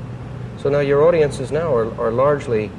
[0.57, 2.71] So now your audiences now are, are largely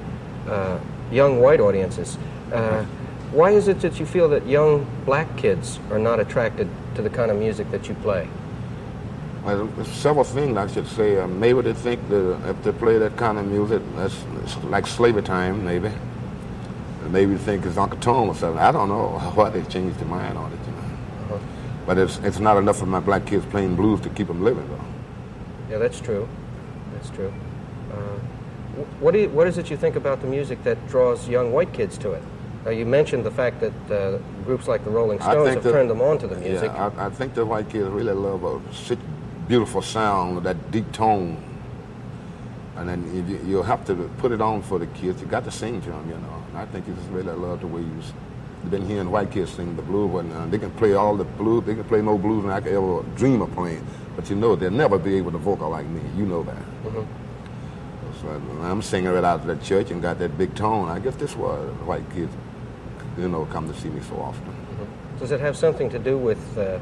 [0.48, 0.80] uh,
[1.12, 2.18] young white audiences.
[2.52, 2.84] Uh,
[3.30, 7.10] why is it that you feel that young black kids are not attracted to the
[7.10, 8.28] kind of music that you play?
[9.44, 11.18] Well, there's several things I should say.
[11.18, 14.86] Uh, maybe they think that if they play that kind of music, that's it's like
[14.86, 15.90] slavery time, maybe.
[17.14, 18.58] Maybe they think it's Uncle Tom or something.
[18.58, 19.06] I don't know
[19.36, 20.78] why they changed their mind on it, you know.
[21.36, 21.38] Uh-huh.
[21.86, 24.68] But it's it's not enough of my black kids playing blues to keep them living,
[24.68, 24.84] though.
[25.70, 26.28] Yeah, that's true.
[26.92, 27.32] That's true.
[27.92, 28.18] Uh,
[28.98, 31.72] what, do you, what is it you think about the music that draws young white
[31.72, 32.22] kids to it?
[32.64, 35.90] Now, you mentioned the fact that uh, groups like the Rolling Stones have that- turned
[35.90, 36.72] them on to the music.
[36.74, 38.58] Yeah, I, I think the white kids really love a
[39.46, 41.36] beautiful sound, that deep tone.
[42.76, 45.20] And then you, you'll have to put it on for the kids.
[45.20, 46.33] You got to sing to them, you know.
[46.56, 48.12] I think you just really love the way you've
[48.70, 50.20] been hearing white kids sing the blues.
[50.20, 51.64] And uh, they can play all the blues.
[51.64, 53.86] They can play more blues than I could ever dream of playing.
[54.16, 56.00] But you know, they'll never be able to vocal like me.
[56.16, 56.62] You know that.
[56.84, 57.06] Mhm.
[58.20, 58.28] So
[58.62, 60.88] I'm singing right out of that church and got that big tone.
[60.88, 62.32] I guess this was white kids,
[63.18, 64.54] you know, come to see me so often.
[65.18, 66.78] Does it have something to do with uh,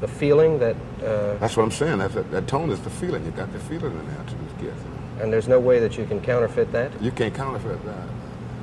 [0.00, 1.98] the feeling that, uh, That's what I'm saying.
[1.98, 3.24] That's that, that tone is the feeling.
[3.24, 4.80] You got the feeling in there to these kids.
[5.20, 6.90] And there's no way that you can counterfeit that?
[7.02, 8.08] you can't counterfeit that.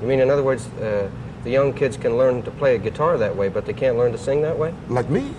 [0.02, 1.10] You mean, in other words, uh,
[1.44, 4.12] the young kids can learn to play a guitar that way, but they can't learn
[4.12, 4.74] to sing that way?
[4.90, 5.34] Like me?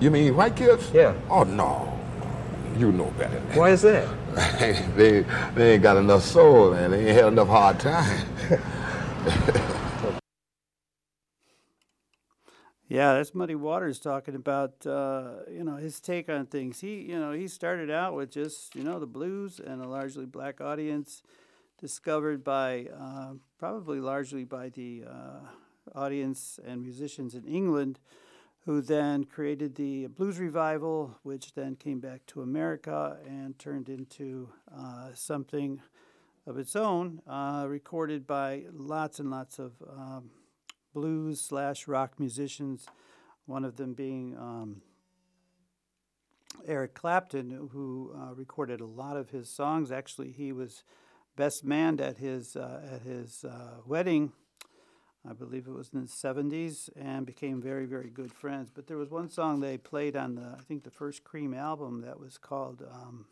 [0.00, 0.90] You mean white kids?
[0.92, 1.14] Yeah.
[1.30, 1.98] Oh no,
[2.78, 3.40] you know better.
[3.40, 4.08] than Why is that?
[4.34, 4.96] that.
[4.96, 5.24] they
[5.54, 6.90] they ain't got enough soul, man.
[6.90, 8.26] They ain't had enough hard time.
[12.88, 16.80] Yeah, that's Muddy Waters talking about uh, you know his take on things.
[16.80, 20.26] He you know he started out with just you know the blues and a largely
[20.26, 21.22] black audience,
[21.78, 25.40] discovered by uh, probably largely by the uh,
[25.94, 27.98] audience and musicians in England,
[28.64, 34.48] who then created the blues revival, which then came back to America and turned into
[34.74, 35.80] uh, something
[36.46, 39.72] of its own, uh, recorded by lots and lots of.
[39.88, 40.30] Um,
[40.94, 42.86] blues slash rock musicians,
[43.46, 44.80] one of them being um,
[46.66, 49.90] Eric Clapton, who uh, recorded a lot of his songs.
[49.90, 50.84] Actually, he was
[51.36, 54.32] best man at his uh, at his uh, wedding.
[55.28, 58.70] I believe it was in the '70s, and became very, very good friends.
[58.70, 62.02] But there was one song they played on the, I think, the first Cream album
[62.02, 63.24] that was called, um,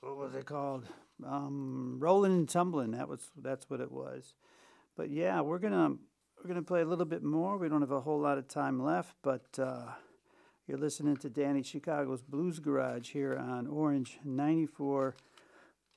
[0.00, 0.86] what was it called?
[1.26, 2.92] Um, Rolling and Tumbling.
[2.92, 4.34] That was that's what it was.
[4.96, 5.96] But yeah, we're gonna
[6.44, 7.58] we're to play a little bit more.
[7.58, 9.86] We don't have a whole lot of time left, but uh,
[10.68, 14.18] you're listening to Danny Chicago's Blues Garage here on Orange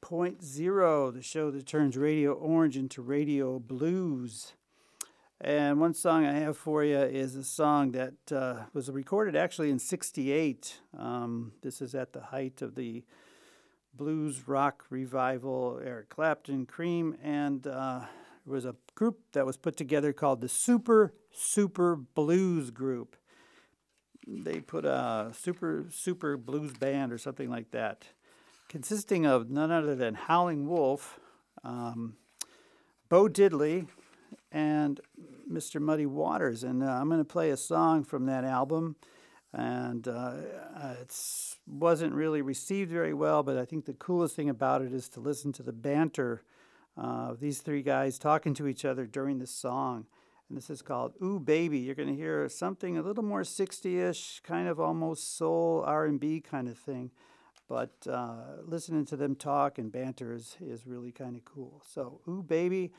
[0.03, 4.53] 94.0, the show that turns Radio Orange into Radio Blues.
[5.39, 9.69] And one song I have for you is a song that uh, was recorded actually
[9.69, 10.79] in 68.
[10.97, 13.03] Um, this is at the height of the
[13.93, 18.01] blues rock revival, Eric Clapton, Cream, and uh,
[18.45, 23.15] there was a group that was put together called the Super Super Blues Group.
[24.27, 28.07] they put a super super blues band or something like that,
[28.71, 31.19] consisting of none other than Howling Wolf,
[31.61, 32.15] um,
[33.09, 33.85] Bo Diddley,
[34.49, 35.01] and
[35.51, 35.81] Mr.
[35.81, 36.63] Muddy Waters.
[36.63, 38.95] And uh, I'm going to play a song from that album.
[39.51, 40.35] And uh,
[41.01, 41.13] it
[41.67, 45.19] wasn't really received very well, but I think the coolest thing about it is to
[45.19, 46.41] listen to the banter
[46.97, 50.05] uh, of these three guys talking to each other during the song.
[50.47, 54.41] And this is called "Ooh Baby." You're going to hear something a little more 60ish,
[54.43, 57.11] kind of almost soul R&B kind of thing
[57.71, 61.81] but uh, listening to them talk and banter is, is really kind of cool.
[61.87, 62.91] So, ooh, baby,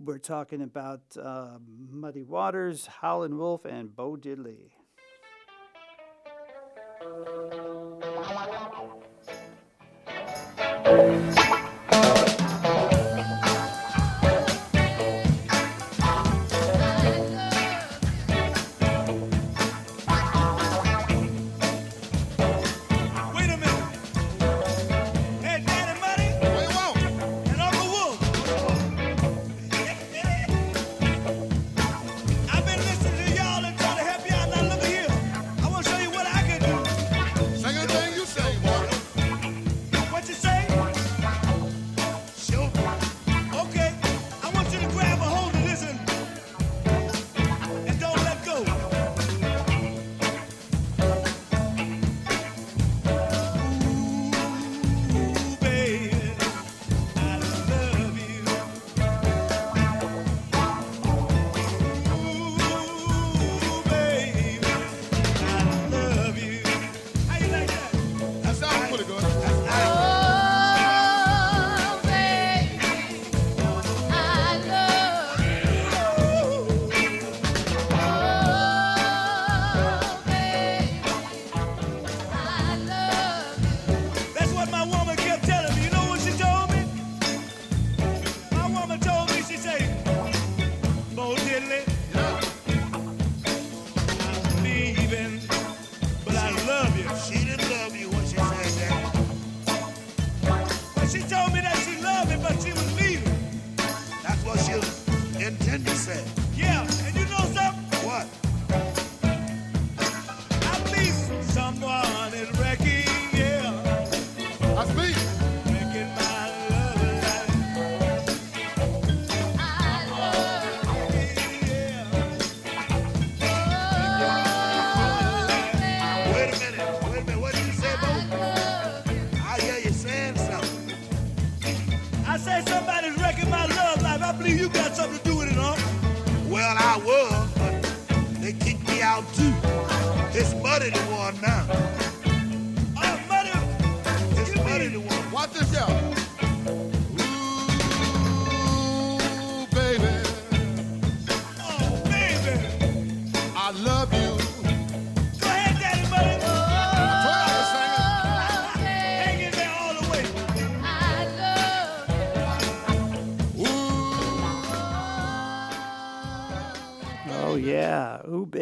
[0.00, 1.58] we're talking about uh,
[1.90, 4.70] Muddy Waters, Howlin' Wolf, and Bo Diddley.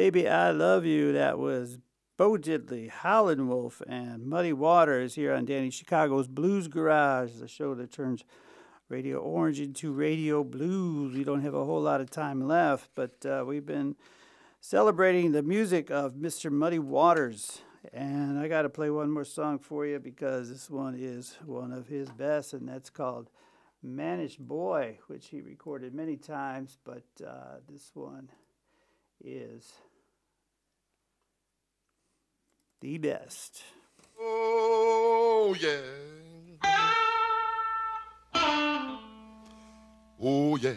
[0.06, 1.10] Baby, I love you.
[1.14, 1.78] That was
[2.16, 7.74] Bo Diddley, Howlin' Wolf, and Muddy Waters here on Danny Chicago's Blues Garage, the show
[7.74, 8.22] that turns
[8.88, 11.16] Radio Orange into Radio Blues.
[11.16, 13.96] We don't have a whole lot of time left, but uh, we've been
[14.60, 16.52] celebrating the music of Mr.
[16.52, 17.62] Muddy Waters.
[17.92, 21.72] And I got to play one more song for you because this one is one
[21.72, 23.28] of his best, and that's called
[23.82, 28.28] Mannish Boy, which he recorded many times, but uh, this one
[29.24, 29.72] is
[32.80, 33.62] the best.
[34.20, 35.80] Oh, yeah.
[40.20, 40.72] Oh, yeah.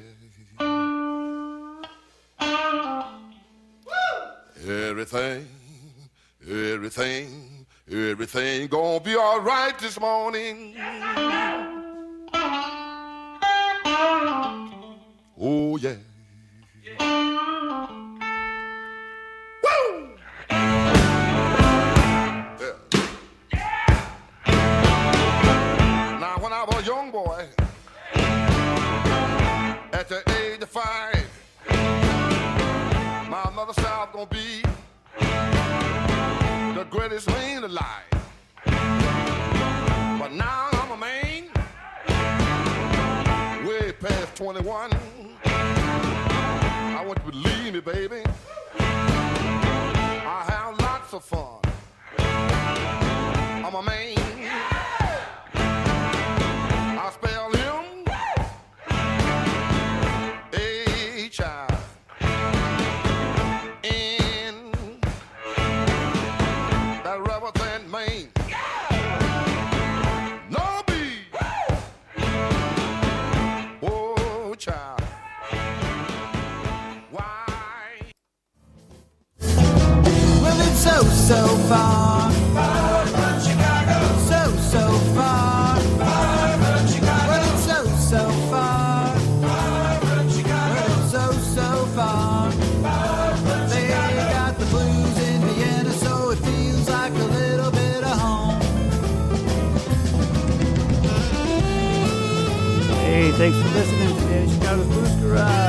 [4.67, 5.47] Everything,
[6.47, 10.75] everything, everything gonna be all right this morning.
[15.41, 15.95] Oh, yeah.
[30.79, 31.29] Age
[33.29, 34.61] my mother said gonna be
[36.75, 38.03] the greatest man alive.
[38.65, 41.43] But now I'm a man,
[43.67, 44.91] way past 21.
[45.45, 48.23] I want you to believe me, baby.
[48.79, 51.59] I have lots of fun.
[52.17, 54.18] I'm a man.
[81.69, 82.31] So far.
[84.29, 84.41] So,
[84.73, 85.77] so far.
[85.99, 89.15] Well, it's so, so far.
[89.41, 90.25] Well,
[90.97, 92.51] it's so, so far.
[93.69, 98.61] They got the blues in Vienna, so it feels like a little bit of home.
[102.97, 105.68] Hey, thanks for listening to the Chicago's Blues Garage.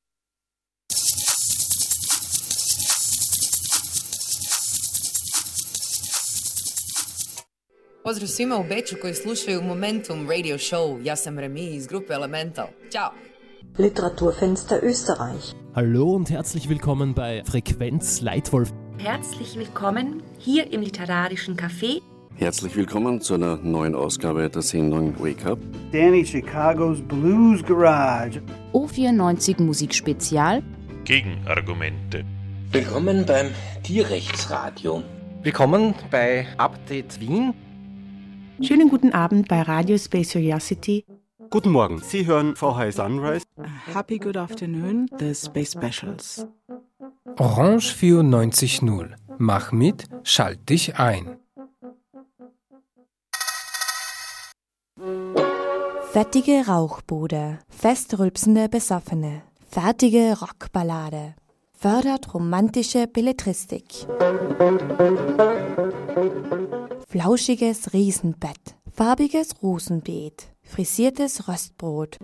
[8.11, 11.01] Pozdrav svima u Beču koji slušaju Momentum Radio Show.
[11.03, 12.67] Ja sam Remi iz grupe Elemental.
[12.91, 13.11] Ćao!
[13.77, 15.55] Literaturfenster Österreich.
[15.75, 18.69] Hallo und herzlich willkommen bei Frequenz Leitwolf.
[18.99, 22.01] Herzlich willkommen hier im Literarischen Café.
[22.35, 25.59] Herzlich willkommen zu einer neuen Ausgabe der Sendung Wake Up.
[25.93, 28.41] Danny Chicago's Blues Garage.
[28.73, 30.61] O94 Musikspezial.
[31.05, 32.25] Gegenargumente.
[32.71, 33.47] Willkommen beim
[33.83, 35.01] Tierrechtsradio.
[35.43, 37.53] Willkommen bei Update Wien.
[38.63, 41.05] Schönen guten Abend bei Radio Space Curiosity.
[41.49, 43.45] Guten Morgen, Sie hören VH Sunrise.
[43.93, 46.45] Happy good afternoon, the Space Specials.
[47.37, 49.15] Orange 94.0.
[49.39, 51.37] Mach mit, schalt dich ein.
[56.11, 61.35] Fettige Rauchbude, festrülpsende Besoffene, fertige Rockballade,
[61.73, 64.05] fördert romantische Belletristik.
[67.11, 72.17] Flauschiges Riesenbett, farbiges Rosenbeet, frisiertes Röstbrot.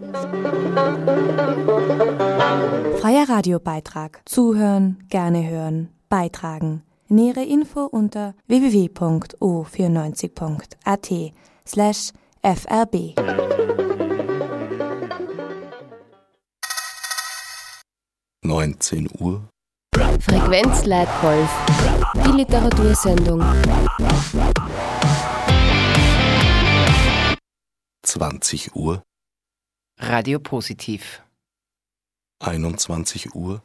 [3.02, 4.22] Freier Radiobeitrag.
[4.24, 6.84] Zuhören, gerne hören, beitragen.
[7.10, 11.34] Nähere Info unter www.o94.at
[11.66, 13.16] slash frb.
[18.42, 19.50] Neunzehn Uhr.
[20.22, 21.50] Frequenz Leitwolf.
[22.26, 23.44] Die Literatursendung.
[28.08, 29.04] 20 Uhr.
[30.00, 31.22] Radio Positiv.
[32.42, 33.62] 21 Uhr.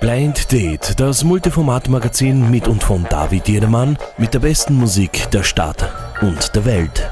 [0.00, 5.88] Blind Date, das Multiformat-Magazin mit und von David Jedermann mit der besten Musik der Stadt
[6.20, 7.08] und der Welt.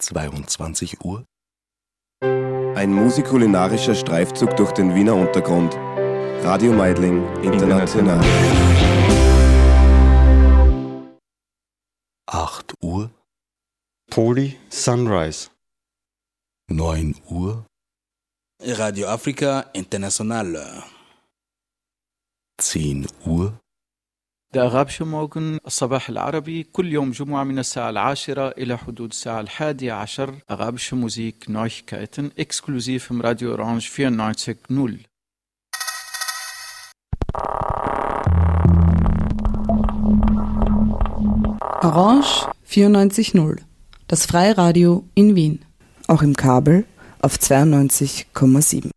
[0.00, 1.24] 22 Uhr.
[2.20, 5.74] Ein musikulinarischer Streifzug durch den Wiener Untergrund.
[6.42, 8.20] Radio Meidling International.
[12.33, 13.09] 8 Uhr.
[14.11, 15.49] Poli Sunrise.
[16.67, 17.65] 9 Uhr.
[18.61, 20.83] Radio Africa International.
[22.61, 23.53] 10 Uhr.
[24.55, 30.35] الأغاب موغن الصباح العربي كل يوم جمعة من الساعة العاشرة إلى حدود الساعة الحادية عشر
[30.51, 34.97] أغاب موزيك Neuigkeiten exklusiv im Radio Orange 94.0
[41.84, 43.58] Orange 94.0.
[44.08, 45.60] Das Freiradio in Wien.
[46.06, 46.86] Auch im Kabel
[47.20, 48.93] auf 92,7.